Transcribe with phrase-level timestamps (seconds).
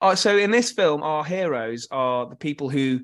[0.00, 3.00] Uh, so in this film, our heroes are the people who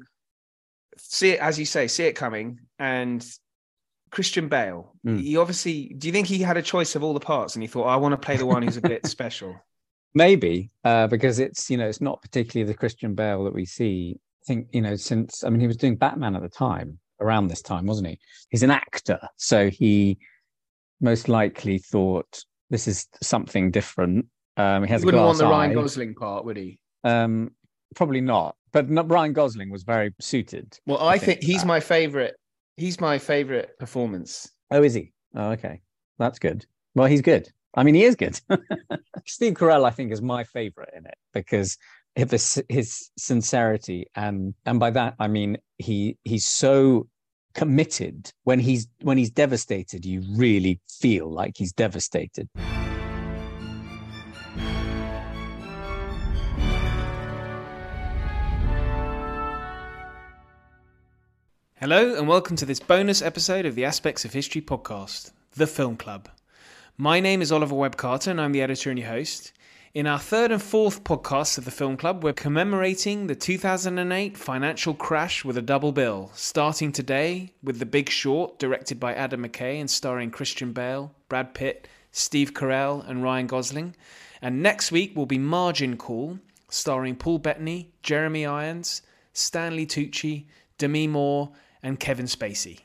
[0.98, 2.61] see it, as you say, see it coming.
[2.78, 3.25] And
[4.11, 5.20] Christian Bale, Mm.
[5.20, 7.67] he obviously, do you think he had a choice of all the parts and he
[7.67, 9.55] thought, I want to play the one who's a bit special?
[10.14, 14.17] Maybe uh, because it's you know it's not particularly the Christian Bale that we see.
[14.42, 17.48] I think you know since I mean he was doing Batman at the time around
[17.48, 18.19] this time, wasn't he?
[18.51, 20.19] He's an actor, so he
[21.01, 24.27] most likely thought this is something different.
[24.56, 25.75] Um, he has He a wouldn't want the Ryan.
[25.75, 26.79] Gosling part, would he?
[27.05, 27.50] Um,
[27.94, 30.78] probably not, but not, Ryan Gosling was very suited.
[30.86, 31.66] Well, I, I think, think he's that.
[31.66, 32.34] my favorite.
[32.77, 34.50] He's my favorite performance.
[34.70, 35.12] Oh, is he?
[35.34, 35.83] Oh, okay,
[36.19, 36.66] that's good.
[36.94, 37.48] Well, he's good.
[37.77, 38.41] I mean, he is good.
[39.27, 41.77] Steve Carell, I think, is my favorite in it because
[42.16, 47.08] of his, his sincerity, and and by that I mean he he's so
[47.55, 48.30] committed.
[48.44, 52.48] When he's when he's devastated, you really feel like he's devastated.
[61.84, 65.98] Hello, and welcome to this bonus episode of the Aspects of History podcast, The Film
[65.98, 66.30] Club.
[66.96, 69.52] My name is Oliver Webb Carter, and I'm the editor and your host.
[69.92, 74.94] In our third and fourth podcasts of The Film Club, we're commemorating the 2008 financial
[74.94, 79.78] crash with a double bill, starting today with The Big Short, directed by Adam McKay
[79.78, 83.94] and starring Christian Bale, Brad Pitt, Steve Carell, and Ryan Gosling.
[84.40, 86.39] And next week will be Margin Call,
[86.70, 89.02] starring Paul Bettany, Jeremy Irons,
[89.34, 90.46] Stanley Tucci,
[90.78, 91.50] Demi Moore,
[91.84, 92.80] and Kevin Spacey.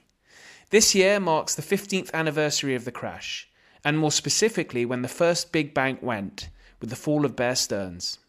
[0.69, 3.49] This year marks the 15th anniversary of the crash,
[3.83, 6.49] and more specifically when the first big bank went,
[6.79, 8.19] with the fall of Bear Stearns.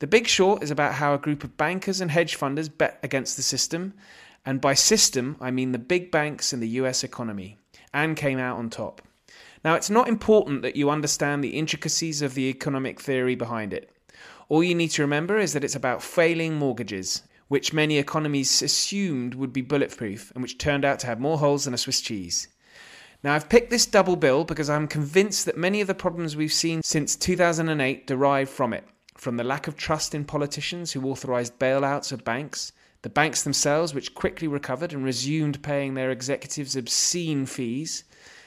[0.00, 3.36] The Big Short is about how a group of bankers and hedge funders bet against
[3.36, 3.94] the system,
[4.44, 7.58] and by system, I mean the big banks in the US economy,
[7.92, 9.02] and came out on top.
[9.64, 13.90] Now, it's not important that you understand the intricacies of the economic theory behind it.
[14.48, 19.34] All you need to remember is that it's about failing mortgages, which many economies assumed
[19.34, 22.48] would be bulletproof and which turned out to have more holes than a Swiss cheese.
[23.22, 26.52] Now, I've picked this double bill because I'm convinced that many of the problems we've
[26.52, 28.84] seen since 2008 derive from it
[29.18, 32.72] from the lack of trust in politicians who authorized bailouts of banks,
[33.02, 38.04] the banks themselves, which quickly recovered and resumed paying their executives obscene fees,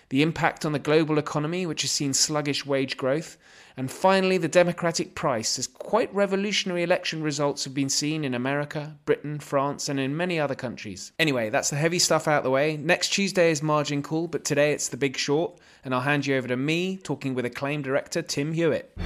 [0.10, 3.38] the impact on the global economy, which has seen sluggish wage growth,
[3.78, 8.98] and finally the democratic price, as quite revolutionary election results have been seen in America,
[9.06, 11.12] Britain, France, and in many other countries.
[11.20, 12.78] Anyway, that's the heavy stuff out of the way.
[12.78, 16.36] Next Tuesday is Margin Call, but today it's The Big Short, and I'll hand you
[16.36, 18.98] over to me talking with acclaimed director Tim Hewitt.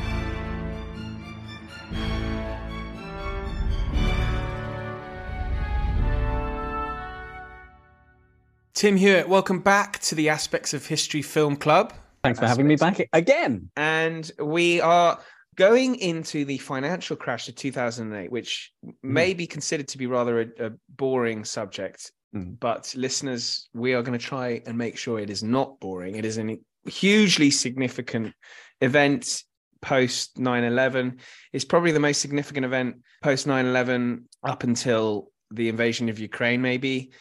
[8.74, 11.94] Tim Hewitt, welcome back to the Aspects of History Film Club.
[12.26, 13.70] Thanks for having me back again.
[13.76, 15.20] And we are
[15.56, 18.72] going into the financial crash of 2008, which
[19.02, 22.12] may be considered to be rather a, a boring subject.
[22.36, 22.60] Mm.
[22.60, 26.16] But listeners, we are going to try and make sure it is not boring.
[26.16, 26.58] It is a
[26.90, 28.34] hugely significant
[28.82, 29.44] event
[29.82, 31.20] post 9 11.
[31.54, 36.62] It's probably the most significant event post 9 11 up until the invasion of Ukraine,
[36.62, 37.12] maybe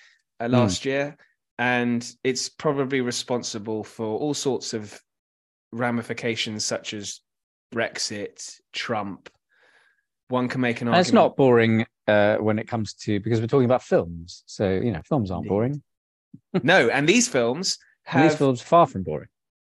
[0.40, 1.16] uh, last year.
[1.58, 5.00] And it's probably responsible for all sorts of
[5.72, 7.20] ramifications, such as
[7.74, 9.28] Brexit, Trump.
[10.28, 11.06] One can make an And argument.
[11.06, 14.42] it's not boring uh, when it comes to because we're talking about films.
[14.46, 15.82] So you know, films aren't boring.
[16.62, 19.28] no, and these films have these films far from boring.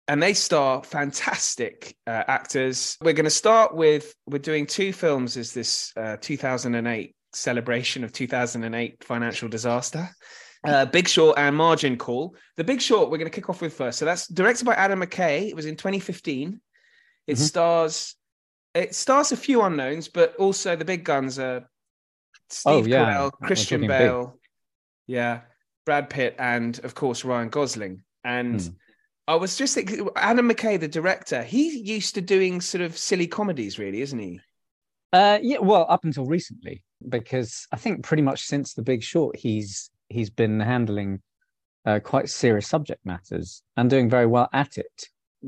[0.08, 2.98] and they star fantastic uh, actors.
[3.02, 8.12] We're going to start with we're doing two films as this uh, 2008 celebration of
[8.14, 10.10] 2008 financial disaster.
[10.64, 12.36] Uh, Big Short and Margin Call.
[12.58, 14.00] The Big Short we're going to kick off with first.
[14.00, 15.50] So that's directed by Adam McKay.
[15.50, 16.60] It was in 2015.
[17.28, 17.38] It Mhm.
[17.40, 18.16] stars
[18.74, 21.70] it stars a few unknowns, but also the big guns are
[22.50, 23.06] Steve Oh, yeah.
[23.06, 24.40] Carell, Christian Bale,
[25.06, 25.42] yeah,
[25.86, 28.02] Brad Pitt, and of course Ryan Gosling.
[28.24, 28.68] And Hmm.
[29.28, 33.28] I was just thinking, Adam McKay, the director, he's used to doing sort of silly
[33.28, 34.42] comedies, really, isn't he?
[35.14, 39.38] Uh, yeah, well, up until recently, because I think pretty much since The Big Short,
[39.38, 41.22] he's he's been handling
[41.86, 45.08] uh, quite serious subject matters and doing very well at it.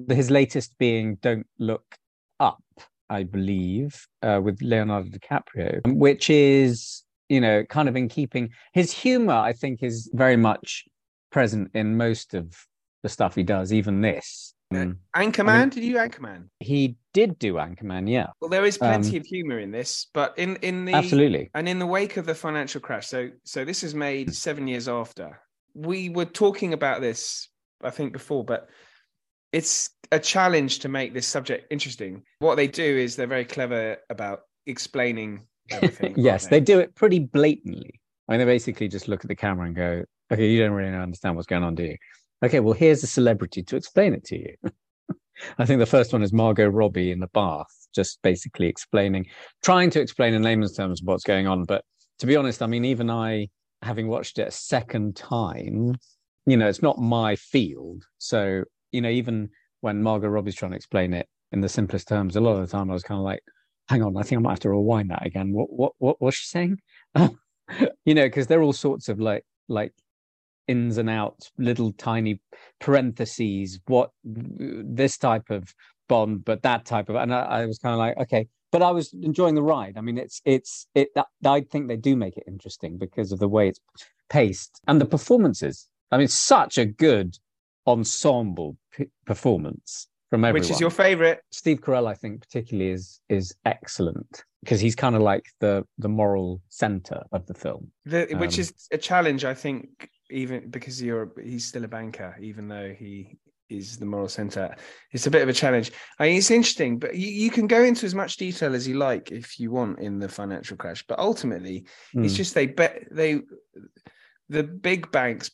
[0.10, 1.98] His latest being "Don't Look
[2.40, 2.64] Up,"
[3.10, 8.50] I believe, uh, with Leonardo DiCaprio, which is you know kind of in keeping.
[8.74, 10.84] His humor, I think, is very much
[11.32, 12.54] present in most of
[13.04, 14.54] the stuff he does, even this.
[14.74, 16.50] Um, Anchorman, did you Anchorman?
[16.60, 20.38] he did do Anchorman, yeah, Well, there is plenty Um, of humor in this, but
[20.38, 21.50] in in the absolutely.
[21.54, 24.88] and in the wake of the financial crash, so so this is made seven years
[24.88, 25.40] after.
[25.74, 27.50] We were talking about this,
[27.82, 28.70] I think, before, but
[29.52, 32.24] it's a challenge to make this subject interesting.
[32.40, 36.14] What they do is they're very clever about explaining everything.
[36.18, 38.00] yes, they do it pretty blatantly.
[38.28, 40.94] I mean, they basically just look at the camera and go, "Okay, you don't really
[40.96, 41.98] understand what's going on, do you?"
[42.44, 44.54] Okay, well, here's a celebrity to explain it to you.
[45.58, 49.28] I think the first one is Margot Robbie in the bath, just basically explaining,
[49.64, 51.64] trying to explain in layman's terms what's going on.
[51.66, 51.84] But
[52.20, 53.50] to be honest, I mean, even I,
[53.82, 55.96] having watched it a second time,
[56.46, 58.04] you know, it's not my field.
[58.18, 59.50] So, you know, even
[59.82, 62.72] when Margot Robbie's trying to explain it in the simplest terms, a lot of the
[62.72, 63.42] time I was kind of like,
[63.88, 65.52] hang on, I think I might have to rewind that again.
[65.54, 66.80] What what what was she saying?
[68.06, 69.94] you know, because they're all sorts of like like
[70.68, 72.40] ins and outs, little tiny
[72.80, 75.74] parentheses, what this type of
[76.08, 78.48] bond, but that type of and I, I was kind of like, okay.
[78.72, 79.96] But I was enjoying the ride.
[79.98, 81.10] I mean, it's it's it
[81.46, 83.80] I think they do make it interesting because of the way it's
[84.30, 85.88] paced and the performances.
[86.12, 87.38] I mean, such a good
[87.88, 90.62] ensemble p- performance from everyone.
[90.62, 91.42] Which is your favorite?
[91.52, 96.10] Steve Carell, I think, particularly is is excellent because he's kind of like the the
[96.10, 97.92] moral center of the film.
[98.06, 102.36] The, which Um, is a challenge, I think, even because you're he's still a banker,
[102.42, 103.38] even though he
[103.70, 104.76] is the moral center.
[105.12, 105.92] It's a bit of a challenge.
[106.20, 108.96] I mean, it's interesting, but you, you can go into as much detail as you
[108.96, 111.04] like if you want in the financial crash.
[111.08, 112.38] But ultimately, it's Mm.
[112.38, 113.42] just they bet they
[114.50, 115.50] the big banks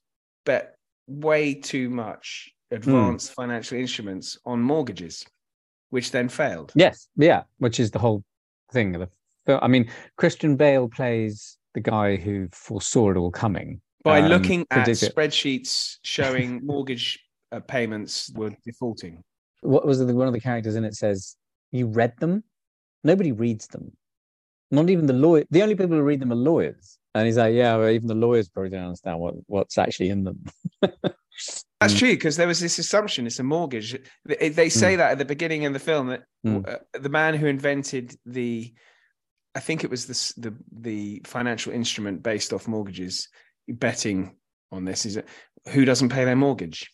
[0.45, 0.75] bet
[1.07, 5.25] way too much advanced financial instruments on mortgages,
[5.89, 6.71] which then failed.
[6.75, 8.23] Yes, yeah, which is the whole
[8.71, 8.91] thing.
[8.93, 9.09] The.
[9.63, 13.81] I mean, Christian Bale plays the guy who foresaw it all coming.
[14.03, 17.19] By um, looking at spreadsheets showing mortgage
[17.51, 19.23] uh, payments were defaulting.
[19.61, 21.35] What was the, one of the characters in it says,
[21.71, 22.43] "You read them?
[23.03, 23.95] Nobody reads them.
[24.71, 25.43] Not even the lawyer.
[25.51, 28.15] The only people who read them are lawyers." And he's like, "Yeah, well, even the
[28.15, 30.43] lawyers probably don't understand what what's actually in them."
[31.79, 31.99] That's Mm.
[31.99, 33.97] true because there was this assumption it's a mortgage.
[34.25, 36.67] They, they say that at the beginning of the film that Mm.
[36.67, 38.73] uh, the man who invented the,
[39.53, 43.29] I think it was this, the the financial instrument based off mortgages,
[43.67, 44.35] betting
[44.71, 45.19] on this is
[45.69, 46.89] who doesn't pay their mortgage.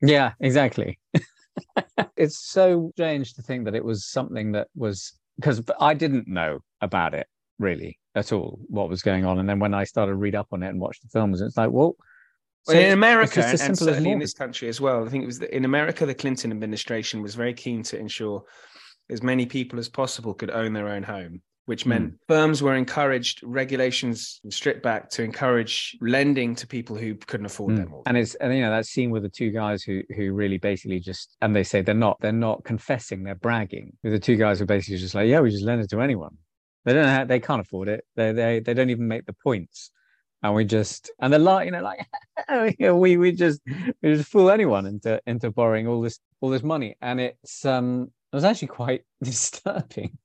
[0.00, 0.98] Yeah, exactly.
[2.16, 6.60] it's so strange to think that it was something that was because I didn't know
[6.80, 7.26] about it
[7.58, 10.62] really at all what was going on, and then when I started read up on
[10.62, 11.96] it and watch the films, it's like, well,
[12.66, 15.10] Well, so in it's America, just and, and certainly in this country as well, I
[15.10, 18.44] think it was the, in America, the Clinton administration was very keen to ensure
[19.10, 22.16] as many people as possible could own their own home, which meant Hmm.
[22.28, 27.86] firms were encouraged, regulations stripped back to encourage lending to people who couldn't afford their
[27.86, 27.90] Mm.
[27.90, 28.08] mortgage.
[28.08, 31.00] And it's and you know that scene with the two guys who who really basically
[31.00, 33.96] just and they say they're not they're not confessing they're bragging.
[34.02, 36.36] The two guys are basically just like yeah we just lend it to anyone.
[36.84, 38.04] They don't know how, they can't afford it.
[38.16, 39.90] They they they don't even make the points.
[40.42, 43.62] And we just and they're like you know like we we just
[44.02, 46.96] we just fool anyone into into borrowing all this all this money.
[47.00, 50.18] And it's um it was actually quite disturbing,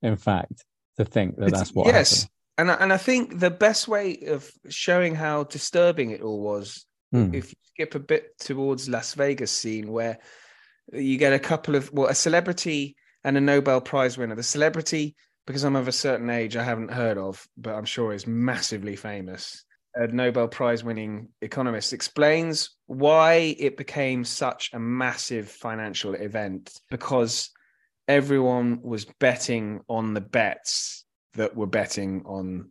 [0.00, 0.64] in fact,
[0.98, 2.22] to think that that's what yes.
[2.22, 2.30] happened.
[2.58, 6.86] And I, and I think the best way of showing how disturbing it all was
[7.12, 7.34] Hmm.
[7.34, 10.18] if you skip a bit towards Las Vegas scene where
[10.92, 14.34] you get a couple of well a celebrity and a Nobel Prize winner.
[14.34, 18.12] The celebrity, because I'm of a certain age, I haven't heard of, but I'm sure
[18.12, 19.64] is massively famous.
[19.94, 27.50] A Nobel Prize winning economist explains why it became such a massive financial event because
[28.08, 32.70] everyone was betting on the bets that were betting on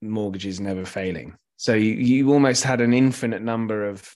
[0.00, 1.36] mortgages never failing.
[1.56, 4.14] So you, you almost had an infinite number of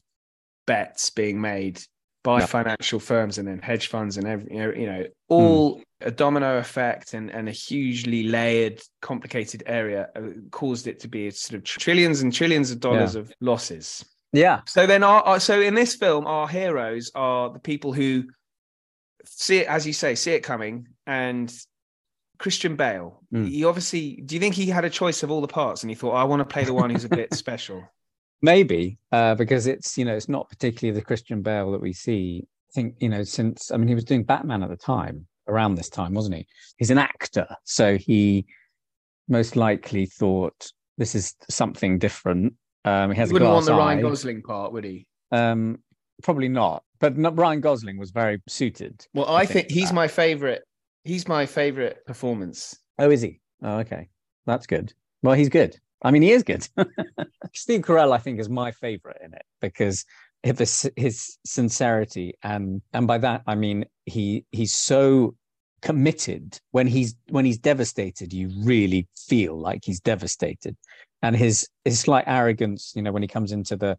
[0.66, 1.80] bets being made
[2.22, 2.46] by Yeah.
[2.46, 6.58] financial firms and then hedge funds and every, you know, you know all a domino
[6.58, 11.64] effect and, and a hugely layered, complicated area uh, caused it to be sort of
[11.64, 14.04] trillions and trillions of dollars of losses.
[14.32, 14.60] Yeah.
[14.66, 18.24] So then, our, our so in this film, our heroes are the people who
[19.26, 21.52] see it, as you say, see it coming and
[22.38, 23.22] Christian Bale.
[23.32, 23.48] Mm.
[23.48, 24.22] He obviously.
[24.24, 26.24] Do you think he had a choice of all the parts, and he thought, "I
[26.24, 27.82] want to play the one who's a bit special"?
[28.42, 32.46] Maybe uh, because it's you know it's not particularly the Christian Bale that we see.
[32.70, 35.76] I think you know since I mean he was doing Batman at the time around
[35.76, 36.46] this time, wasn't he?
[36.76, 38.46] He's an actor, so he
[39.28, 42.54] most likely thought this is something different.
[42.84, 44.02] Um, he has He wouldn't want the Ryan.
[44.02, 45.06] Gosling part, would he?
[45.32, 45.78] Um,
[46.22, 49.06] probably not, but not, Ryan Gosling was very suited.
[49.14, 49.94] Well, I I, think think, he's that.
[49.94, 50.62] my favorite.
[51.04, 52.76] He's my favorite performance.
[52.98, 53.40] Oh, is he?
[53.62, 54.08] Oh, okay,
[54.46, 54.92] that's good.
[55.22, 55.78] Well, he's good.
[56.02, 56.68] I mean, he is good.
[57.54, 60.04] Steve Carell, I think, is my favorite in it because
[60.44, 65.34] of his, his sincerity, and and by that I mean he he's so
[65.80, 66.58] committed.
[66.72, 70.76] When he's when he's devastated, you really feel like he's devastated,
[71.22, 73.98] and his his slight arrogance, you know, when he comes into the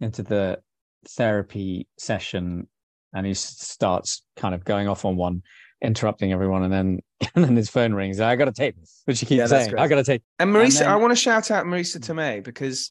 [0.00, 0.60] into the
[1.08, 2.66] therapy session
[3.14, 5.42] and he starts kind of going off on one
[5.82, 6.98] interrupting everyone and then
[7.34, 9.88] and then his phone rings i gotta take this which he keeps Yeah, saying i
[9.88, 12.90] gotta take And Marisa, then- I want to shout out Marisa Tomei because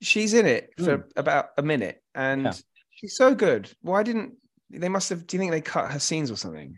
[0.00, 2.52] she's in it for about a minute, and Yeah.
[2.90, 3.70] she's so good.
[3.82, 4.32] Why didn't
[4.70, 4.88] they?
[4.88, 5.26] Must have.
[5.28, 6.74] Do you think they cut her scenes or something?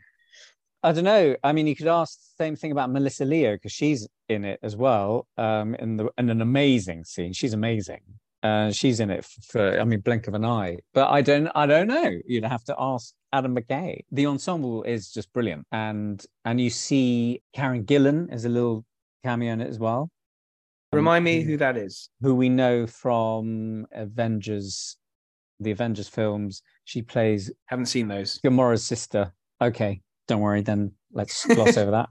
[0.83, 3.73] i don't know i mean you could ask the same thing about melissa leo because
[3.73, 8.01] she's in it as well um in the in an amazing scene she's amazing
[8.45, 11.65] uh she's in it for i mean blink of an eye but i don't i
[11.67, 16.61] don't know you'd have to ask adam mckay the ensemble is just brilliant and and
[16.61, 18.85] you see karen gillan as a little
[19.25, 20.11] cameo in it as well
[20.93, 22.11] Um, Remind me who- that is.
[22.21, 24.97] who we know from Avengers,
[25.59, 26.63] the Avengers films.
[26.85, 28.39] She plays Haven't seen those.
[28.45, 29.33] Gamora's sister.
[29.61, 32.09] Okay, don't worry, then let's gloss over that.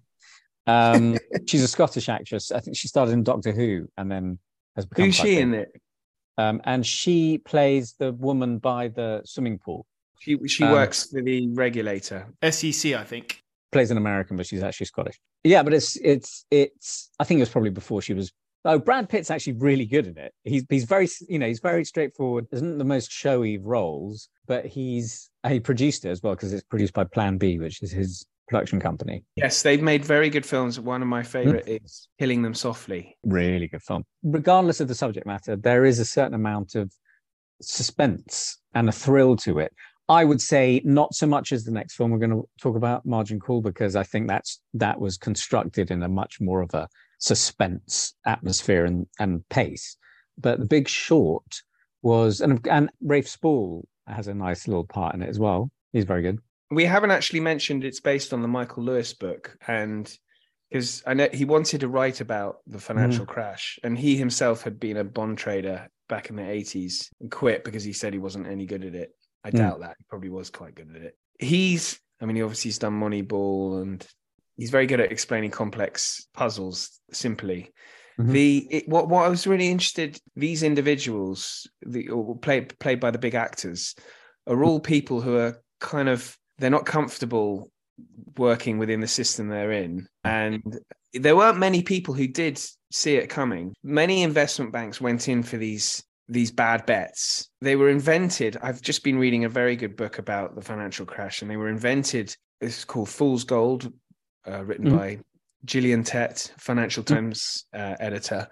[0.68, 2.52] Um, she's a Scottish actress.
[2.52, 4.40] I think she started in Doctor Who and then
[4.76, 5.06] has become.
[5.06, 5.70] Who's she in it?
[6.38, 9.86] Um, and she plays the woman by the swimming pool.
[10.20, 12.28] She she Um, works for the regulator.
[12.50, 13.40] SEC, I think.
[13.72, 15.20] Plays an American, but she's actually Scottish.
[15.44, 17.10] Yeah, but it's it's it's.
[17.20, 18.32] I think it was probably before she was.
[18.66, 20.34] Oh, Brad Pitt's actually really good in it.
[20.46, 22.48] He's he's very you know he's very straightforward.
[22.52, 26.94] Isn't the most showy roles, but he's he produced it as well because it's produced
[26.94, 29.24] by Plan B, which is his production company.
[29.36, 30.80] Yes, they've made very good films.
[30.80, 31.84] One of my favorite hmm.
[31.84, 33.18] is Killing Them Softly.
[33.24, 34.04] Really good film.
[34.22, 36.94] Regardless of the subject matter, there is a certain amount of
[37.62, 39.74] suspense and a thrill to it.
[40.08, 43.08] I would say not so much as the next film we're going to talk about,
[43.08, 46.88] Margin Call, because I think that's that was constructed in a much more of a
[47.18, 49.98] suspense atmosphere and, and pace.
[50.38, 51.62] But The Big Short
[52.04, 55.72] was, and and Rafe Spall has a nice little part in it as well.
[55.92, 56.40] He's very good.
[56.72, 60.12] We haven't actually mentioned it's based on the Michael Lewis book, and
[60.70, 64.80] because I know he wanted to write about the financial crash, and he himself had
[64.80, 68.48] been a bond trader back in the eighties and quit because he said he wasn't
[68.48, 69.12] any good at it.
[69.44, 69.58] I Mm.
[69.58, 71.18] doubt that he probably was quite good at it.
[71.38, 74.06] He's, I mean, he obviously has done Moneyball, and
[74.58, 77.72] he's very good at explaining complex puzzles simply.
[78.20, 78.32] Mhm.
[78.32, 82.08] The it, what what I was really interested these individuals, the
[82.42, 83.96] played played by the big actors,
[84.48, 87.70] are all people who are kind of they're not comfortable
[88.38, 90.08] working within the system they're in.
[90.24, 90.80] And
[91.14, 92.60] there weren't many people who did
[92.92, 93.74] see it coming.
[93.84, 97.50] Many investment banks went in for these these bad bets.
[97.62, 101.42] They were invented i've just been reading a very good book about the financial crash
[101.42, 103.92] and they were invented it's called fool's gold
[104.48, 104.98] uh, written Mhm.
[104.98, 105.20] by
[105.66, 108.48] gillian tett financial times uh, editor.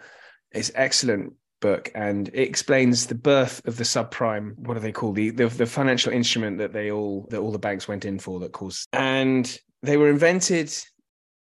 [0.51, 5.13] It's excellent book and it explains the birth of the subprime what do they call
[5.13, 8.39] the, the the financial instrument that they all that all the banks went in for
[8.39, 10.73] that caused and they were invented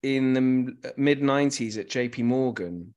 [0.02, 2.94] in the mid 90s at JP Morgan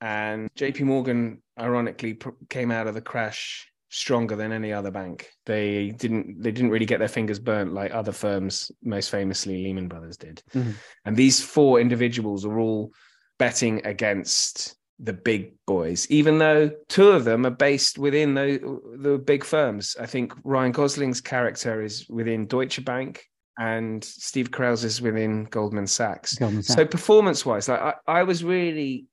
[0.00, 5.28] and JP Morgan ironically pr- came out of the crash stronger than any other bank
[5.44, 9.86] they didn't they didn't really get their fingers burnt like other firms most famously Lehman
[9.88, 10.74] Brothers did Mhm.
[11.04, 12.92] and these four individuals are all
[13.38, 19.18] betting against the big boys, even though two of them are based within the, the
[19.18, 19.96] big firms.
[20.00, 23.24] I think Ryan Gosling's character is within Deutsche Bank
[23.58, 26.34] and Steve Carell's is within Goldman Sachs.
[26.36, 29.06] Goldman So performance wise, like I, I was really,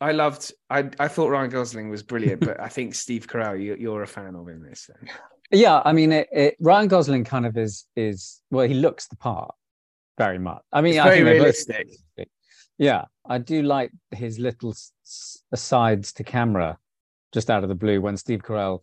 [0.00, 3.76] I loved, I, I thought Ryan Gosling was brilliant, but I think Steve Carell, you,
[3.78, 4.88] you're a fan of in this.
[4.88, 5.10] Then.
[5.50, 9.16] Yeah, I mean, it, it, Ryan Gosling kind of is is well, he looks the
[9.16, 9.52] part
[10.16, 10.62] very much.
[10.72, 11.76] I mean, It's I very think both realistic.
[11.76, 12.28] realistic.
[12.80, 14.74] Yeah, I do like his little
[15.52, 16.78] asides to camera,
[17.30, 18.80] just out of the blue, when Steve Carell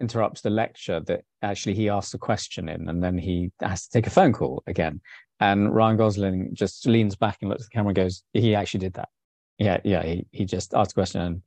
[0.00, 3.90] interrupts the lecture that actually he asks a question in, and then he has to
[3.90, 4.98] take a phone call again,
[5.40, 8.80] and Ryan Gosling just leans back and looks at the camera and goes, "He actually
[8.80, 9.10] did that.
[9.58, 10.02] Yeah, yeah.
[10.02, 11.42] He he just asked a question and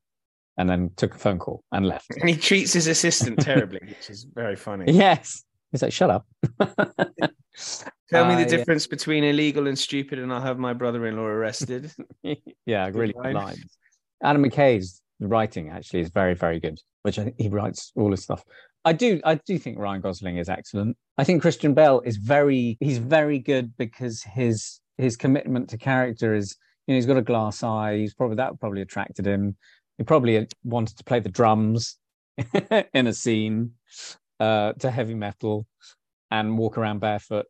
[0.58, 4.12] and then took a phone call and left." And he treats his assistant terribly, which
[4.12, 4.86] is very funny.
[4.94, 5.44] Yes.
[5.72, 6.26] He's like, shut up.
[8.10, 11.92] Tell me the I- difference between illegal and stupid, and I'll have my brother-in-law arrested.
[12.66, 13.78] yeah, really good lines.
[14.24, 18.24] Adam McKay's writing actually is very, very good, which I think he writes all his
[18.24, 18.44] stuff.
[18.86, 20.96] I do, I do think Ryan Gosling is excellent.
[21.18, 26.34] I think Christian Bale is very, he's very good because his his commitment to character
[26.34, 26.56] is,
[26.88, 27.98] you know, he's got a glass eye.
[27.98, 29.56] He's probably that probably attracted him.
[29.98, 31.98] He probably wanted to play the drums
[32.94, 33.72] in a scene
[34.40, 35.68] uh, to heavy metal
[36.32, 37.46] and walk around barefoot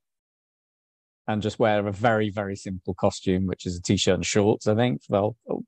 [1.27, 4.75] and just wear a very, very simple costume, which is a t-shirt and shorts, I
[4.75, 5.63] think, for the whole.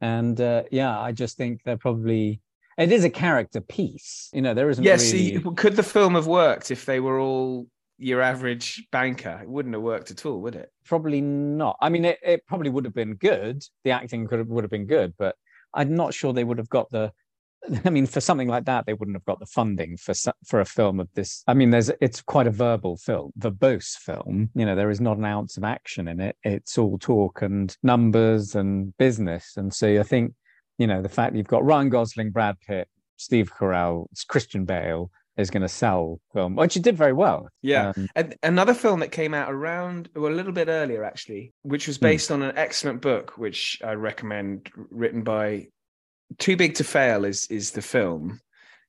[0.00, 2.40] And uh, yeah, I just think they're probably
[2.78, 4.28] it is a character piece.
[4.32, 7.18] You know, there isn't yes, really see, could the film have worked if they were
[7.18, 7.66] all
[7.98, 9.40] your average banker?
[9.42, 10.70] It wouldn't have worked at all, would it?
[10.86, 11.76] probably not.
[11.80, 13.62] I mean, it, it probably would have been good.
[13.84, 15.34] The acting could have would have been good, but
[15.74, 17.12] I'm not sure they would have got the.
[17.84, 20.64] I mean, for something like that, they wouldn't have got the funding for for a
[20.64, 21.42] film of this.
[21.46, 24.50] I mean, there's it's quite a verbal film, verbose film.
[24.54, 26.36] You know, there is not an ounce of action in it.
[26.42, 29.54] It's all talk and numbers and business.
[29.56, 30.34] And so I think,
[30.78, 35.50] you know, the fact you've got Ryan Gosling, Brad Pitt, Steve Carell, Christian Bale is
[35.50, 37.48] going to sell film, which it did very well.
[37.60, 37.92] Yeah.
[37.94, 41.86] Um, And another film that came out around, well, a little bit earlier actually, which
[41.86, 42.04] was Hmm.
[42.06, 45.66] based on an excellent book, which I recommend, written by
[46.38, 48.40] Too Big to Fail is is the film,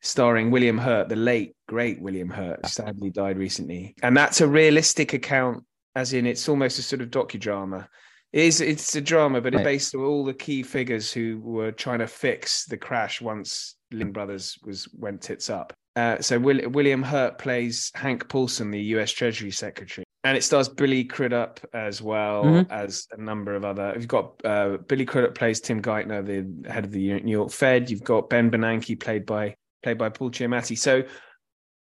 [0.01, 5.13] starring William Hurt, the late great William Hurt, sadly died recently, and that's a realistic
[5.13, 5.63] account,
[5.95, 7.87] as in it's almost a sort of docudrama.
[8.33, 9.63] It is it's a drama, but it's Right.
[9.73, 14.11] based on all the key figures who were trying to fix the crash once Lehman
[14.11, 15.73] Brothers was went tits up.
[15.95, 19.11] Uh, so Will, William Hurt plays Hank Paulson, the U.S.
[19.11, 22.69] Treasury Secretary, and it stars Billy Crudup as well Mhm.
[22.69, 23.93] as a number of other.
[23.95, 27.89] You've got uh, Billy Crudup plays Tim Geithner, the head of the New York Fed.
[27.89, 30.77] You've got Ben Bernanke played by played by Paul Giamatti.
[30.77, 31.03] So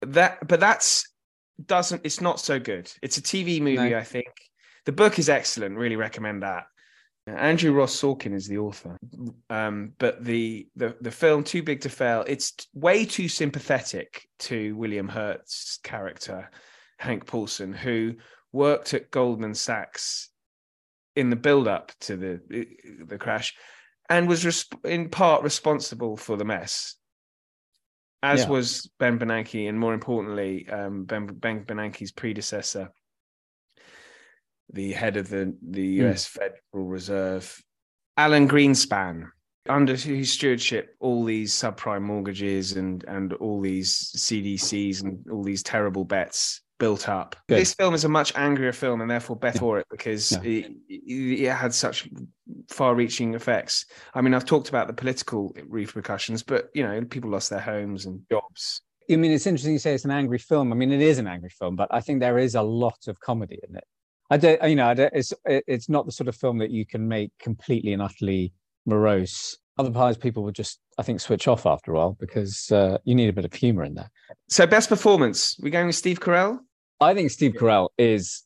[0.02, 1.12] that, but that's
[1.66, 2.02] doesn't.
[2.04, 2.92] It's not so good.
[3.02, 3.98] It's a TV movie, No.
[3.98, 4.28] I think.
[4.86, 5.78] The book is excellent.
[5.78, 6.66] Really recommend that.
[7.28, 8.98] Andrew Ross Sorkin is the author,
[9.50, 12.24] um, but the, the the film Too Big to Fail.
[12.28, 16.52] It's way too sympathetic to William Hurt's character,
[16.98, 18.16] Hank Paulson, who
[18.52, 20.30] worked at Goldman Sachs
[21.16, 22.68] in the build-up to the
[23.06, 23.54] the crash,
[24.10, 26.96] and was resp- in part responsible for the mess.
[28.24, 28.50] As Yeah.
[28.50, 32.90] was Ben Bernanke, and more importantly, um, Ben, ben Bernanke's predecessor,
[34.72, 35.86] the head of the, the.
[36.06, 37.62] US Federal Reserve,
[38.18, 39.30] Alan Greenspan.
[39.68, 45.64] Under whose stewardship, all these subprime mortgages and and all these CDCs and all these
[45.64, 47.36] terrible bets built up.
[47.48, 47.60] Good.
[47.60, 50.42] This film is a much angrier film, and therefore better for it because Yeah.
[50.44, 52.10] it, it, it had such
[52.70, 53.86] far-reaching effects.
[54.14, 58.06] I mean, I've talked about the political repercussions, but you know, people lost their homes
[58.06, 58.82] and jobs.
[59.12, 60.72] I mean, it's interesting you say it's an angry film.
[60.72, 63.20] I mean, it is an angry film, but I think there is a lot of
[63.20, 63.84] comedy in it.
[64.32, 66.86] I don't, you know, I don't, it's it's not the sort of film that you
[66.86, 68.54] can make completely and utterly
[68.88, 69.58] morose.
[69.78, 73.28] Otherwise, people would just, I think, switch off after a while because uh, you need
[73.28, 74.10] a bit of humor in there.
[74.48, 75.58] So, best performance.
[75.60, 76.60] we're going with Steve Carell?
[77.02, 78.44] I think Steve Carell is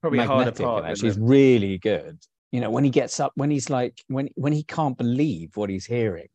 [0.00, 0.64] Probably a harder magnetic.
[0.64, 0.84] part.
[0.84, 1.00] in it.
[1.00, 2.18] He's really good.
[2.52, 5.68] You know, when he gets up, when he's like, when when he can't believe what
[5.68, 6.28] he's hearing,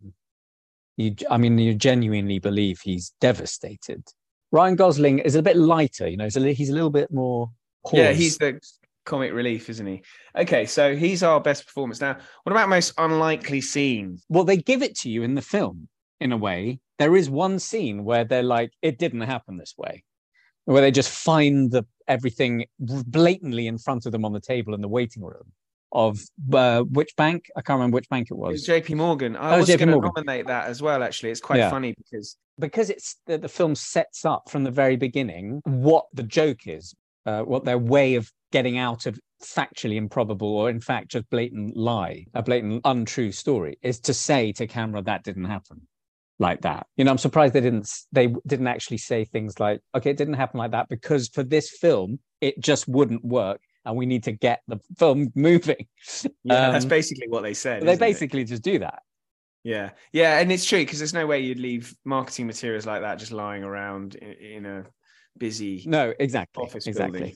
[0.97, 4.03] you, I mean, you genuinely believe he's devastated.
[4.51, 6.07] Ryan Gosling is a bit lighter.
[6.07, 7.49] You know, he's a, he's a little bit more.
[7.91, 8.59] Yeah, he's the
[9.05, 10.03] comic relief, isn't he?
[10.37, 12.01] Okay, so he's our best performance.
[12.01, 14.19] Now, what about most unlikely scene?
[14.29, 15.87] well, they give it to you in the film
[16.19, 16.79] in a way.
[16.99, 20.03] There is one scene where they're like, it didn't happen this way,
[20.65, 24.81] where they just find the everything blatantly in front of them on the table in
[24.81, 25.51] the waiting room
[25.93, 26.19] of
[26.53, 27.45] uh, which bank?
[27.55, 28.51] I can't remember which bank it It was.
[28.51, 29.35] was JP Morgan.
[29.35, 31.31] I Oh, was going to nominate that as well, actually.
[31.31, 31.69] It's quite Yeah.
[31.69, 36.23] funny because because it's the, the film sets up from the very beginning what the
[36.23, 36.93] joke is,
[37.25, 41.75] uh, what their way of getting out of factually improbable or in fact just blatant
[41.75, 45.81] lie, a blatant untrue story, is to say to camera that didn't happen
[46.39, 46.85] like that.
[46.95, 50.35] You know, I'm surprised they didn't they didn't actually say things like, okay, it didn't
[50.35, 53.59] happen like that because for this film it just wouldn't work.
[53.85, 55.87] And we need to get the film moving.
[56.43, 57.81] yeah, that's Um, basically what they said.
[57.81, 58.07] They isn't it?
[58.07, 59.01] basically just do that.
[59.63, 63.17] Yeah, yeah, and it's true because there's no way you'd leave marketing materials like that
[63.19, 64.85] just lying around in, in a
[65.37, 66.63] busy No, exactly.
[66.63, 67.19] office exactly.
[67.19, 67.35] building.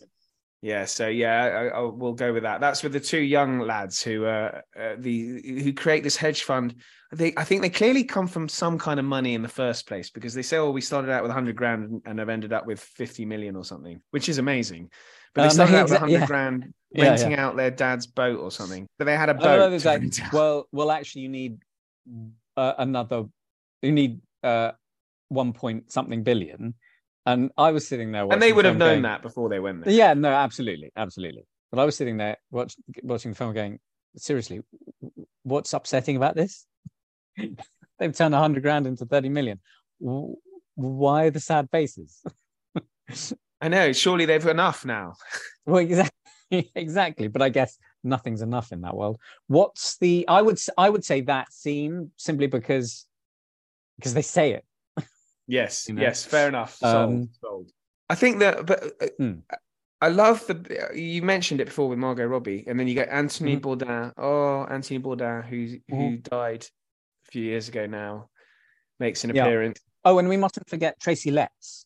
[0.61, 2.59] Yeah, so yeah, I, I we'll go with that.
[2.61, 6.75] That's with the two young lads who uh, uh the who create this hedge fund.
[7.11, 10.09] They I think they clearly come from some kind of money in the first place
[10.09, 12.79] because they say, "Oh, we started out with 100 grand and have ended up with
[12.79, 14.89] 50 million or something," which is amazing.
[15.35, 16.25] But they Um, started out with exa- 100 yeah.
[16.25, 18.87] grand Yeah, renting out their dad's boat or something.
[18.97, 19.85] But they had a boat.
[19.85, 20.01] like,
[20.33, 21.59] well, well, actually, you need
[22.55, 23.25] uh, another.
[23.83, 24.71] You need uh,
[25.29, 26.73] one point something billion,
[27.27, 29.59] And I was sitting there, and they would the have known going- that before they
[29.59, 29.93] went there.
[29.93, 31.45] Yeah, no, absolutely, absolutely.
[31.71, 33.79] But I was sitting there watch, watching the film, going,
[34.15, 34.61] seriously,
[35.43, 36.65] what's upsetting about this?
[37.99, 39.59] They've turned a hundred grand into thirty million.
[40.75, 42.23] Why the sad faces?
[43.61, 43.91] I know.
[43.91, 45.13] Surely they've enough now.
[45.65, 47.27] Well, exactly, exactly.
[47.27, 49.17] But I guess nothing's enough in that world.
[49.47, 50.25] What's the?
[50.29, 53.05] I would I would say that scene simply because
[53.97, 54.63] because they say it.
[55.47, 56.01] Yes, You know?
[56.01, 56.75] yes, fair enough.
[56.75, 57.71] Sold, Um, sold.
[58.09, 59.33] I think that, but uh, Hmm.
[60.01, 60.91] I love the.
[60.93, 63.61] You mentioned it before with Margot Robbie, and then you get Anthony Mhm.
[63.61, 64.13] Bourdain.
[64.17, 66.23] Oh, Anthony Bourdain, who who Mhm.
[66.23, 66.67] died
[67.25, 68.29] a few years ago now,
[68.99, 69.45] makes an Yeah.
[69.45, 69.79] appearance.
[70.05, 71.85] Oh, and we mustn't forget Tracy Letts.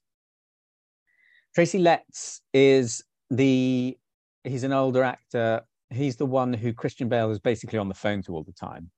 [1.56, 3.98] Tracy Letts is the
[4.44, 5.62] he's an older actor.
[5.90, 8.92] He's the one who Christian Bale is basically on the phone to all the time.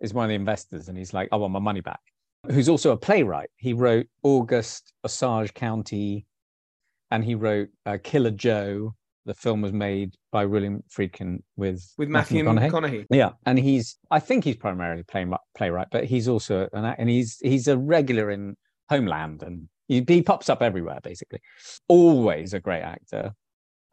[0.00, 2.00] Is one of the investors, and he's like, "I want my money back."
[2.48, 3.50] Who's also a playwright.
[3.56, 6.26] He wrote August, Osage County,
[7.10, 8.94] and he wrote uh, Killer Joe.
[9.26, 12.70] The film was made by William Friedkin with with Matthew McConaughey.
[12.70, 13.06] McConaughey.
[13.10, 17.38] Yeah, and he's I think he's primarily playing playwright, but he's also an and he's
[17.42, 18.56] he's a regular in
[18.88, 21.40] Homeland, and he, he pops up everywhere basically.
[21.88, 23.34] Always a great actor,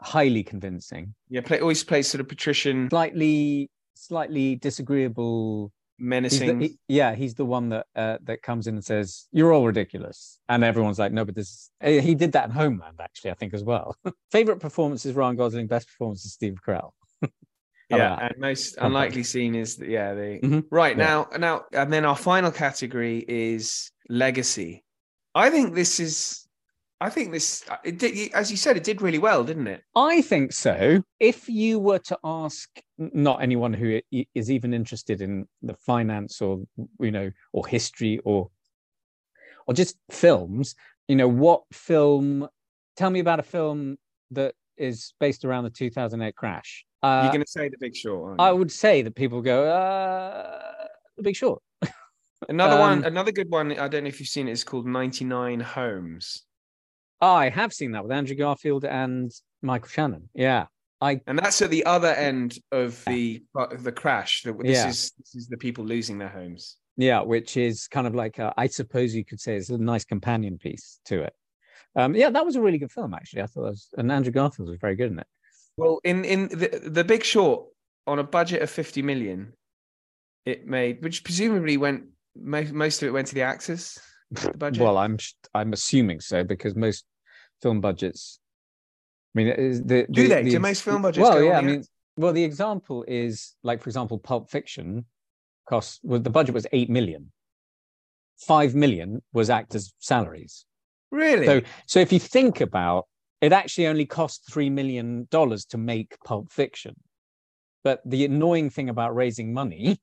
[0.01, 5.71] highly convincing, Yeah, play, always plays sort of patrician, slightly slightly disagreeable.
[5.99, 6.61] He's the- menacing.
[6.61, 10.39] he- yeah, he's the one that uh, that comes in and says, "You're all ridiculous,"
[10.47, 11.71] and everyone's like, "No, but this." Is...
[11.81, 13.95] eh, He did that in Homeland, actually, I think as well.
[14.31, 15.67] Favorite performance is Ryan Gosling.
[15.67, 16.91] Best performance is Steve Carell.
[17.89, 18.87] Yeah, and most on.
[18.87, 20.63] unlikely scene is the, yeah the Mhm.
[20.71, 21.05] right Yeah.
[21.05, 24.83] now now and then our final category is legacy.
[25.33, 26.45] I think this is.
[26.99, 27.63] I think this.
[27.85, 29.83] It did, as you said, it did really well, didn't it?
[29.95, 31.01] I think so.
[31.21, 33.99] If you were to ask not anyone who
[34.33, 36.63] is even interested in the finance or
[36.99, 38.49] you know or history or
[39.67, 40.75] or just films,
[41.07, 42.47] you know, what film?
[42.95, 43.97] Tell me about a film
[44.31, 46.85] that is based around the 2008 crash.
[47.03, 48.39] Uh, You're going to say The Big Short.
[48.39, 51.61] I would say that people go, uh, The Big Short.
[52.49, 53.71] Another one, um, another good one.
[53.79, 54.51] I don't know if you've seen it.
[54.51, 56.43] Is called Ninety Nine Homes,
[57.19, 59.31] I have seen that with Andrew Garfield and
[59.61, 60.29] Michael Shannon.
[60.35, 60.67] Yeah,
[60.99, 64.43] I and that's at the other end of the of the crash.
[64.43, 64.89] That this Yeah.
[64.89, 66.77] is this is the people losing their homes.
[66.97, 70.03] Yeah, which is kind of like a, I suppose you could say it's a nice
[70.03, 71.33] companion piece to it.
[71.95, 73.43] Um, yeah, that was a really good film actually.
[73.43, 75.27] I thought that was, and Andrew Garfield was very good in it.
[75.77, 77.67] Well, in in the the Big Short,
[78.07, 79.53] on a budget of fifty million,
[80.45, 82.05] it made, which presumably went
[82.35, 83.99] most most of it went to the actors.
[84.31, 84.81] The budget.
[84.83, 85.17] Well, I'm
[85.53, 87.05] I'm assuming so because most
[87.61, 88.39] film budgets.
[89.37, 90.43] I mean, the, do the- they?
[90.43, 91.21] the Do most film budgets?
[91.23, 91.83] Well, yeah, I mean,
[92.15, 95.05] well, the example is like, for example, Pulp Fiction
[95.69, 97.31] cost well, the budget was eight million.
[98.39, 100.65] Five million was actors' salaries.
[101.11, 101.45] really?
[101.45, 103.07] So, so if you think about
[103.41, 106.95] it, actually only cost three million dollars to make Pulp Fiction.
[107.83, 109.99] But the annoying thing about raising money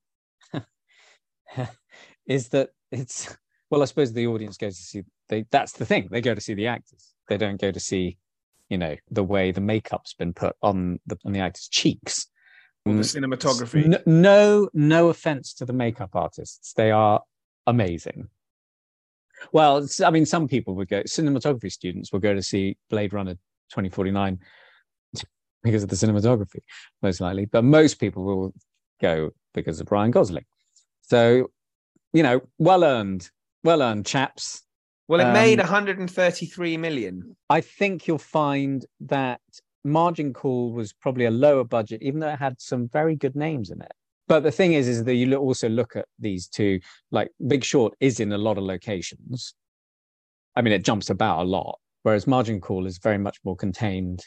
[2.27, 3.37] is that it's
[3.71, 5.45] well, I suppose the audience goes to see they.
[5.51, 7.13] That's the thing; they go to see the actors.
[7.29, 8.19] They don't go to see,
[8.69, 12.27] you know, the way the makeup's been put on the on the actors' cheeks.
[12.87, 13.95] All the Mm, cinematography.
[13.95, 17.23] n- no, no offense to the makeup artists; they are
[17.67, 18.29] amazing.
[19.53, 21.03] Well, I mean, some people would go.
[21.03, 23.37] Cinematography students will go to see Blade Runner
[23.71, 24.39] twenty forty nine
[25.63, 26.61] because of the cinematography,
[27.03, 27.47] most likely.
[27.47, 28.55] But most people will
[29.01, 30.45] go because of Ryan Gosling.
[31.03, 31.51] So,
[32.13, 33.31] you know, well earned,
[33.63, 34.63] well earned, chaps.
[35.09, 37.37] Well, it made Um, 133 million.
[37.51, 39.41] I think you'll find that
[39.85, 43.71] Margin Call was probably a lower budget, even though it had some very good names
[43.71, 43.93] in it.
[44.27, 47.95] But the thing is, is that you also look at these two, like Big Short
[48.01, 49.55] is in a lot of locations.
[50.57, 54.25] I mean, it jumps about a lot, whereas Margin Call is very much more contained.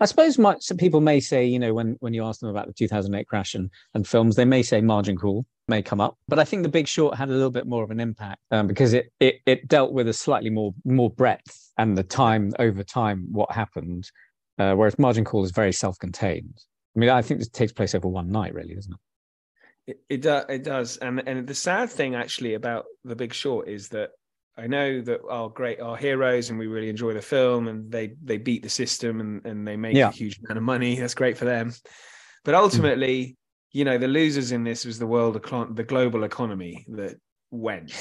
[0.00, 2.72] I suppose some people may say, you know, when, when you ask them about the
[2.72, 6.16] 2008 crash and, and films, they may say Margin Call may come up.
[6.28, 8.66] But I think The Big Short had a little bit more of an impact um,
[8.66, 12.82] because it, it it dealt with a slightly more more breadth and the time over
[12.82, 14.10] time what happened,
[14.58, 16.58] uh, whereas Margin Call is very self-contained.
[16.94, 18.94] I mean, I think this takes place over one night, really, doesn't
[19.86, 20.00] it?
[20.08, 20.96] It, it, it does.
[20.96, 24.10] And, and the sad thing actually about The Big Short is that
[24.56, 28.14] I know that our great, our heroes, and we really enjoy the film and they,
[28.24, 30.08] they beat the system and, and they make Yeah.
[30.08, 30.98] a huge amount of money.
[30.98, 31.72] That's great for them.
[32.44, 33.36] But ultimately,
[33.72, 37.16] you know, the losers in this was the world, econ- the global economy that
[37.50, 37.92] went.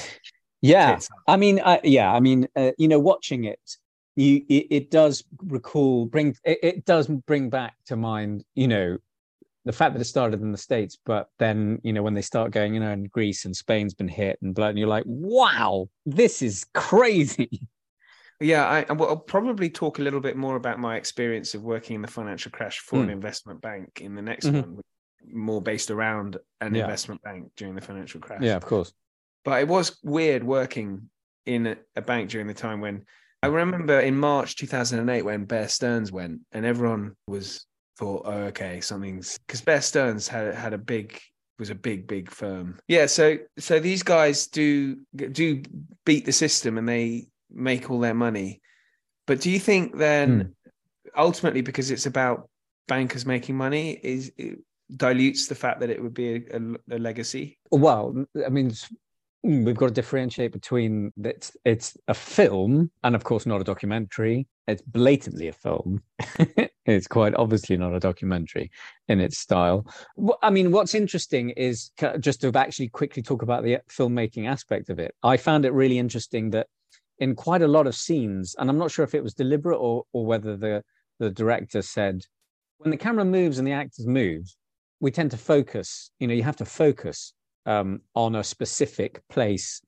[0.62, 0.99] Yeah.
[1.28, 3.60] I mean, uh, yeah, I mean, uh, you know, watching it,
[4.15, 8.97] you it, it does recall, bring it, it does bring back to mind, you know,
[9.65, 12.51] the fact that it started in the states, but then you know when they start
[12.51, 15.89] going, you know, and Greece and Spain's been hit and blood, and you're like, wow,
[16.06, 17.67] this is crazy.
[18.41, 22.01] Yeah, I, will probably talk a little bit more about my experience of working in
[22.01, 23.04] the financial crash for mm.
[23.04, 24.58] an investment bank in the next mm-hmm.
[24.58, 24.82] one,
[25.28, 26.84] more based around an yeah.
[26.84, 28.41] investment bank during the financial crash.
[28.41, 28.93] Yeah, of course.
[29.43, 31.10] But it was weird working
[31.45, 33.06] in a bank during the time when
[33.43, 37.65] I remember in March 2008 when Bear Stearns went and everyone was
[37.97, 41.19] thought, oh, okay, something's because Bear Stearns had had a big
[41.60, 42.80] was a big big firm.
[42.88, 45.62] Yeah, so so these guys do do
[46.06, 48.62] beat the system and they make all their money.
[49.28, 50.71] But do you think then mm.
[51.15, 52.49] ultimately because it's about
[52.88, 54.32] bankers making money is
[54.95, 57.60] dilutes the fact that it would be a, a, a legacy?
[57.71, 58.71] Well, I mean,
[59.45, 63.63] mm, we've got to differentiate between it's it's a film and of course not a
[63.63, 64.48] documentary.
[64.67, 66.04] It's blatantly a film.
[66.86, 68.69] It's quite obviously not a documentary
[69.08, 69.88] in its style.
[70.41, 75.00] I mean what's interesting is just to actually quickly talk about the filmmaking aspect of
[75.00, 76.67] it i found it really interesting that
[77.19, 80.04] in quite a lot of scenes and i'm not sure if it was deliberate or
[80.13, 80.84] or whether the
[81.19, 82.21] the director said
[82.78, 84.45] when the camera moves and the actors move
[85.05, 87.33] we tend to focus you know you have to focus
[87.67, 89.81] um, on a specific place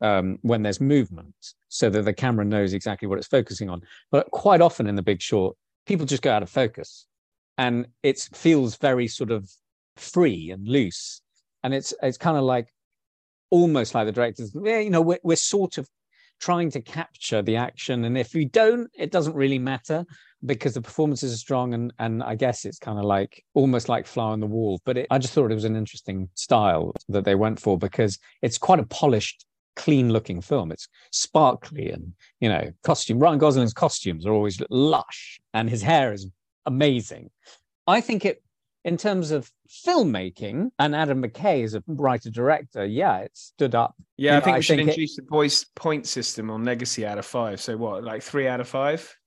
[0.00, 1.34] um, when there's movement
[1.68, 3.80] so that the camera knows exactly what it's focusing on.
[4.10, 7.06] But quite often in the big short, people just go out of focus
[7.56, 9.50] and it feels very sort of
[9.96, 11.20] free and loose.
[11.64, 12.68] And it's it's kind of like
[13.50, 15.88] almost like the directors, yeah, you know, we're, we're sort of
[16.40, 18.04] trying to capture the action.
[18.04, 20.04] And if we don't, it doesn't really matter
[20.44, 24.06] because the performances are strong and and I guess it's kind of like almost like
[24.06, 24.80] fly on the wall.
[24.84, 28.18] But it, I just thought it was an interesting style that they went for because
[28.42, 29.44] it's quite a polished,
[29.76, 30.70] clean looking film.
[30.72, 33.18] It's sparkly and you know costume.
[33.18, 36.26] Ryan Gosling's costumes are always lush and his hair is
[36.66, 37.30] amazing.
[37.86, 38.42] I think it
[38.84, 39.50] in terms of
[39.86, 43.94] filmmaking and Adam McKay as a writer director, yeah, it stood up.
[44.16, 45.22] Yeah, you I think we should introduce it...
[45.22, 47.60] the voice point system on Legacy out of five.
[47.60, 49.17] So what, like three out of five?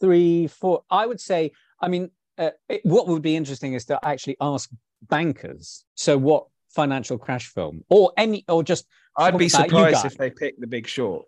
[0.00, 0.82] Three, four.
[0.90, 4.70] I would say, I mean, uh, it, what would be interesting is to actually ask
[5.02, 5.84] bankers.
[5.94, 8.86] So, what financial crash film, or any, or just.
[9.16, 11.24] I'd be surprised if they pick The Big Short.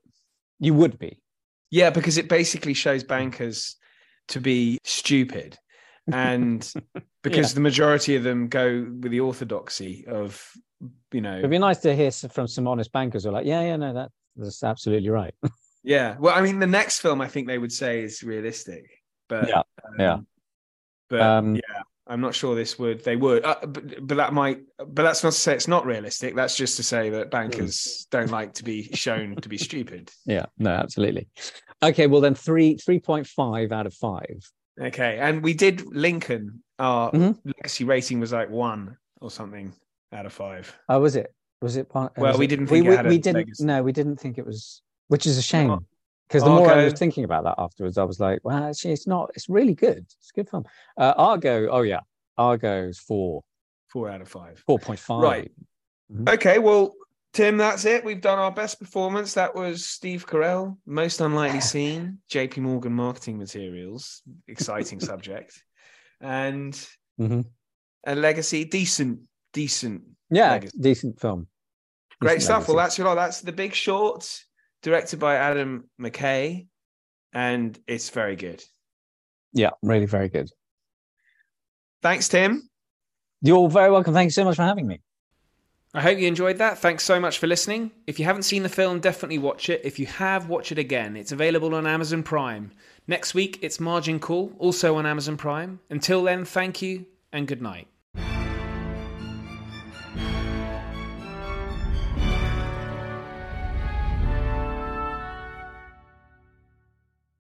[0.58, 1.20] You would be.
[1.70, 3.76] Yeah, because it basically shows bankers
[4.28, 5.58] to be stupid.
[6.10, 6.70] And
[7.22, 7.54] because yeah.
[7.54, 10.42] the majority of them go with the orthodoxy of,
[11.12, 11.38] you know.
[11.38, 13.92] It'd be nice to hear from some honest bankers who are like, yeah, yeah, no,
[13.92, 15.34] that, that's absolutely right.
[15.82, 16.16] Yeah.
[16.18, 18.88] Well, I mean, the next film I think they would say is realistic,
[19.28, 20.18] but yeah, um, yeah,
[21.08, 23.04] but um, yeah, I'm not sure this would.
[23.04, 24.60] They would, uh, but, but that might.
[24.78, 26.34] But that's not to say it's not realistic.
[26.34, 28.10] That's just to say that bankers mm.
[28.10, 30.10] don't like to be shown to be stupid.
[30.26, 30.46] Yeah.
[30.58, 30.70] No.
[30.70, 31.28] Absolutely.
[31.82, 32.06] Okay.
[32.06, 34.50] Well, then three three point five out of five.
[34.80, 36.62] Okay, and we did Lincoln.
[36.78, 37.50] Our mm-hmm.
[37.56, 39.72] legacy rating was like one or something
[40.12, 40.74] out of five.
[40.88, 41.34] Oh, was it?
[41.60, 41.88] Was it?
[41.88, 43.38] Part, Well, we it, didn't think we, we, we didn't.
[43.38, 43.64] Legacy.
[43.64, 45.86] No, we didn't think it was which is a shame
[46.28, 46.64] because the Argo.
[46.64, 49.30] more I was thinking about that afterwards, I was like, well, actually, it's not.
[49.34, 49.98] It's really good.
[49.98, 50.64] It's good fun.
[50.96, 51.68] Uh, Argo.
[51.70, 52.00] Oh yeah,
[52.36, 53.42] Argo's four.
[53.88, 54.62] Four out of five.
[54.66, 55.22] Four point five.
[55.22, 55.52] Right.
[56.12, 56.28] Mm-hmm.
[56.28, 56.58] Okay.
[56.58, 56.94] Well,
[57.32, 58.04] Tim, that's it.
[58.04, 59.34] We've done our best performance.
[59.34, 65.62] That was Steve Carell, most unlikely scene, JP Morgan marketing materials, exciting subject,
[66.20, 66.72] and
[67.18, 67.40] mm-hmm.
[68.06, 69.20] a legacy, decent,
[69.54, 70.02] decent.
[70.30, 70.78] Yeah, legacy.
[70.78, 71.46] decent film.
[72.20, 72.68] Great stuff.
[72.68, 72.72] Legacy.
[72.72, 74.44] Well, that's your that's the Big Short,
[74.82, 76.66] directed by Adam McKay,
[77.32, 78.62] and it's very good.
[79.52, 80.50] Yeah, really very good.
[82.02, 82.68] Thanks, Tim.
[83.42, 84.14] You're very welcome.
[84.14, 85.00] Thank you so much for having me.
[85.94, 86.78] I hope you enjoyed that.
[86.78, 87.90] Thanks so much for listening.
[88.06, 89.80] If you haven't seen the film, definitely watch it.
[89.84, 91.16] If you have, watch it again.
[91.16, 92.72] It's available on Amazon Prime.
[93.06, 95.80] Next week, it's Margin Call, also on Amazon Prime.
[95.88, 97.88] Until then, thank you and good night.